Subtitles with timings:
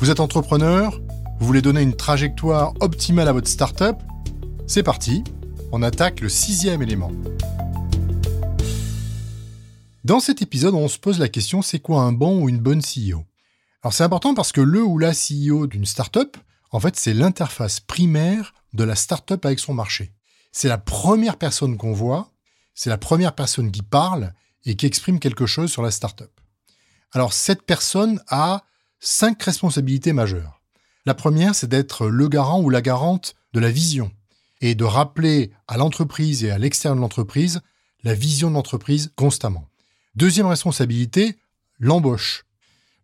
[0.00, 0.98] Vous êtes entrepreneur
[1.38, 3.96] Vous voulez donner une trajectoire optimale à votre startup
[4.66, 5.22] C'est parti,
[5.72, 7.12] on attaque le sixième élément.
[10.02, 12.80] Dans cet épisode, on se pose la question c'est quoi un bon ou une bonne
[12.80, 13.26] CEO
[13.82, 16.38] Alors c'est important parce que le ou la CEO d'une startup,
[16.70, 20.14] en fait, c'est l'interface primaire de la startup avec son marché.
[20.50, 22.30] C'est la première personne qu'on voit,
[22.72, 24.32] c'est la première personne qui parle
[24.64, 26.30] et qui exprime quelque chose sur la startup.
[27.12, 28.64] Alors cette personne a
[29.00, 30.60] cinq responsabilités majeures.
[31.06, 34.12] La première, c'est d'être le garant ou la garante de la vision
[34.60, 37.60] et de rappeler à l'entreprise et à l'extérieur de l'entreprise
[38.04, 39.66] la vision de l'entreprise constamment.
[40.14, 41.36] Deuxième responsabilité,
[41.78, 42.44] l'embauche.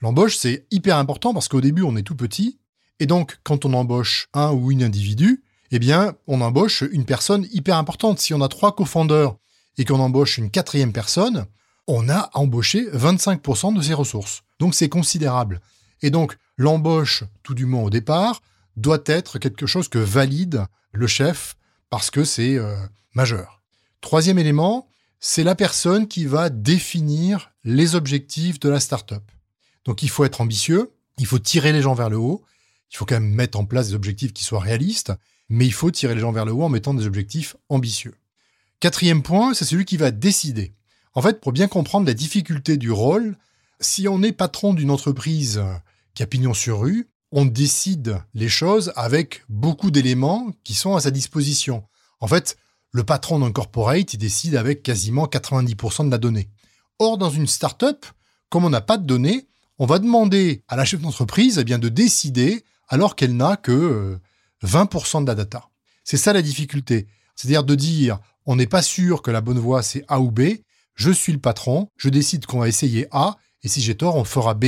[0.00, 2.58] L'embauche, c'est hyper important parce qu'au début, on est tout petit.
[3.00, 7.46] Et donc, quand on embauche un ou une individu, eh bien, on embauche une personne
[7.52, 8.18] hyper importante.
[8.18, 9.36] Si on a trois cofondeurs
[9.78, 11.46] et qu'on embauche une quatrième personne,
[11.86, 14.42] on a embauché 25% de ses ressources.
[14.60, 15.60] Donc, c'est considérable.
[16.04, 18.42] Et donc, l'embauche, tout du moins au départ,
[18.76, 21.56] doit être quelque chose que valide le chef
[21.88, 22.76] parce que c'est euh,
[23.14, 23.62] majeur.
[24.02, 24.86] Troisième élément,
[25.18, 29.22] c'est la personne qui va définir les objectifs de la startup.
[29.86, 32.44] Donc, il faut être ambitieux, il faut tirer les gens vers le haut,
[32.92, 35.14] il faut quand même mettre en place des objectifs qui soient réalistes,
[35.48, 38.14] mais il faut tirer les gens vers le haut en mettant des objectifs ambitieux.
[38.78, 40.74] Quatrième point, c'est celui qui va décider.
[41.14, 43.38] En fait, pour bien comprendre la difficulté du rôle,
[43.80, 45.62] si on est patron d'une entreprise
[46.14, 51.00] qui a pignon sur rue, on décide les choses avec beaucoup d'éléments qui sont à
[51.00, 51.84] sa disposition.
[52.20, 52.56] En fait,
[52.92, 56.48] le patron d'un corporate, décide avec quasiment 90% de la donnée.
[57.00, 58.06] Or, dans une startup,
[58.50, 59.48] comme on n'a pas de données,
[59.78, 64.16] on va demander à la chef d'entreprise eh bien, de décider alors qu'elle n'a que
[64.62, 65.68] 20% euh, de la data.
[66.04, 67.08] C'est ça la difficulté.
[67.34, 70.42] C'est-à-dire de dire, on n'est pas sûr que la bonne voie c'est A ou B,
[70.94, 74.22] je suis le patron, je décide qu'on va essayer A, et si j'ai tort, on
[74.22, 74.66] fera B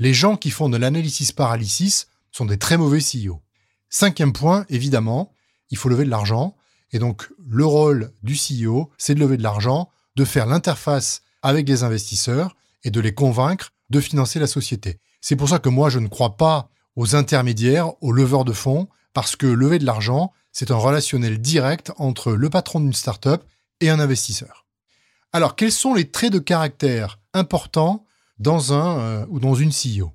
[0.00, 3.42] les gens qui font de l'analysis paralysis sont des très mauvais CEO.
[3.90, 5.32] Cinquième point, évidemment,
[5.68, 6.56] il faut lever de l'argent.
[6.90, 11.68] Et donc, le rôle du CEO, c'est de lever de l'argent, de faire l'interface avec
[11.68, 14.98] les investisseurs et de les convaincre de financer la société.
[15.20, 18.88] C'est pour ça que moi, je ne crois pas aux intermédiaires, aux leveurs de fonds,
[19.12, 23.42] parce que lever de l'argent, c'est un relationnel direct entre le patron d'une startup
[23.80, 24.64] et un investisseur.
[25.34, 28.06] Alors, quels sont les traits de caractère importants
[28.40, 30.10] dans un euh, ou dans une CEO.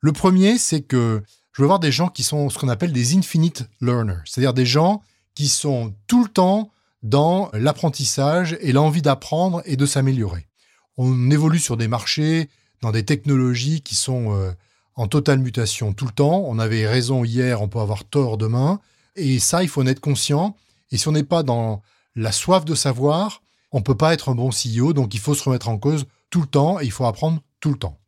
[0.00, 1.22] Le premier, c'est que
[1.52, 4.66] je veux voir des gens qui sont ce qu'on appelle des infinite learners, c'est-à-dire des
[4.66, 5.02] gens
[5.34, 6.70] qui sont tout le temps
[7.02, 10.48] dans l'apprentissage et l'envie d'apprendre et de s'améliorer.
[10.96, 12.48] On évolue sur des marchés,
[12.82, 14.52] dans des technologies qui sont euh,
[14.96, 16.44] en totale mutation tout le temps.
[16.46, 18.80] On avait raison hier, on peut avoir tort demain.
[19.16, 20.56] Et ça, il faut en être conscient.
[20.90, 21.82] Et si on n'est pas dans
[22.16, 24.92] la soif de savoir, on peut pas être un bon CEO.
[24.92, 27.70] Donc, il faut se remettre en cause tout le temps et il faut apprendre tout
[27.70, 28.00] le temps.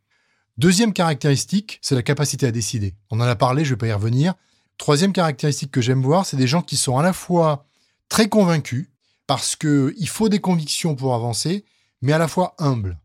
[0.58, 2.94] Deuxième caractéristique, c'est la capacité à décider.
[3.10, 4.34] On en a parlé, je ne vais pas y revenir.
[4.78, 7.66] Troisième caractéristique que j'aime voir, c'est des gens qui sont à la fois
[8.08, 8.88] très convaincus,
[9.26, 11.64] parce qu'il faut des convictions pour avancer,
[12.02, 12.98] mais à la fois humbles.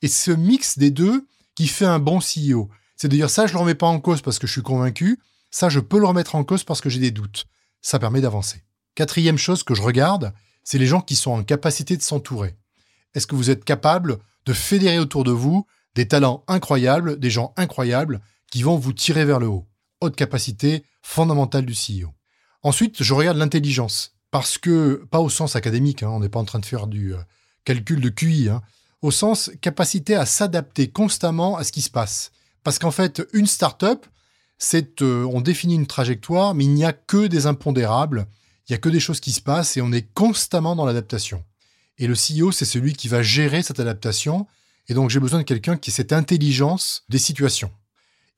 [0.00, 2.70] Et ce mix des deux qui fait un bon CEO.
[2.96, 4.62] C'est de dire ça, je ne le remets pas en cause parce que je suis
[4.62, 5.18] convaincu,
[5.50, 7.46] ça, je peux le remettre en cause parce que j'ai des doutes.
[7.80, 8.62] Ça permet d'avancer.
[8.94, 10.32] Quatrième chose que je regarde,
[10.62, 12.56] c'est les gens qui sont en capacité de s'entourer.
[13.14, 15.66] Est-ce que vous êtes capable de fédérer autour de vous
[15.98, 18.20] des talents incroyables, des gens incroyables
[18.52, 19.66] qui vont vous tirer vers le haut.
[20.00, 22.14] Haute capacité fondamentale du CEO.
[22.62, 24.14] Ensuite, je regarde l'intelligence.
[24.30, 27.14] Parce que, pas au sens académique, hein, on n'est pas en train de faire du
[27.14, 27.18] euh,
[27.64, 28.62] calcul de QI, hein,
[29.02, 32.30] au sens capacité à s'adapter constamment à ce qui se passe.
[32.62, 34.06] Parce qu'en fait, une start-up,
[34.56, 38.28] c'est, euh, on définit une trajectoire, mais il n'y a que des impondérables,
[38.68, 41.42] il n'y a que des choses qui se passent et on est constamment dans l'adaptation.
[41.96, 44.46] Et le CEO, c'est celui qui va gérer cette adaptation
[44.88, 47.70] et donc j'ai besoin de quelqu'un qui ait cette intelligence des situations.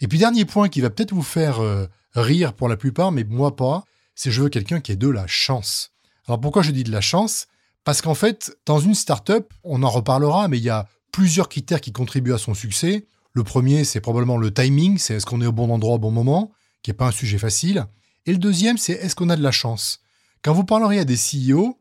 [0.01, 3.25] Et puis dernier point qui va peut-être vous faire euh, rire pour la plupart, mais
[3.25, 5.93] moi pas, c'est je veux quelqu'un qui ait de la chance.
[6.27, 7.47] Alors pourquoi je dis de la chance?
[7.85, 11.81] Parce qu'en fait, dans une startup, on en reparlera, mais il y a plusieurs critères
[11.81, 13.07] qui contribuent à son succès.
[13.33, 16.11] Le premier, c'est probablement le timing, c'est est-ce qu'on est au bon endroit au bon
[16.11, 16.53] moment,
[16.83, 17.87] qui n'est pas un sujet facile.
[18.27, 20.01] Et le deuxième, c'est est-ce qu'on a de la chance?
[20.43, 21.79] Quand vous parlerez à des CEO,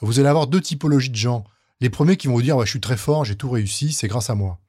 [0.00, 1.44] vous allez avoir deux typologies de gens.
[1.80, 4.08] Les premiers qui vont vous dire ouais, je suis très fort, j'ai tout réussi, c'est
[4.08, 4.60] grâce à moi.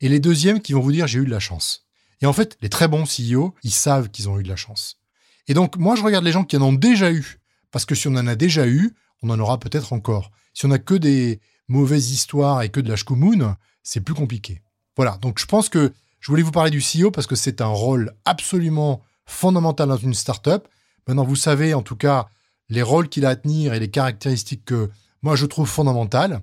[0.00, 1.86] et les deuxièmes qui vont vous dire j'ai eu de la chance.
[2.22, 4.98] Et en fait, les très bons CEO, ils savent qu'ils ont eu de la chance.
[5.48, 7.40] Et donc, moi, je regarde les gens qui en ont déjà eu,
[7.72, 10.30] parce que si on en a déjà eu, on en aura peut-être encore.
[10.54, 14.62] Si on a que des mauvaises histoires et que de la shkumoun, c'est plus compliqué.
[14.96, 17.66] Voilà, donc je pense que je voulais vous parler du CEO parce que c'est un
[17.66, 20.68] rôle absolument fondamental dans une startup.
[21.08, 22.28] Maintenant, vous savez en tout cas
[22.68, 24.90] les rôles qu'il a à tenir et les caractéristiques que
[25.22, 26.42] moi je trouve fondamentales.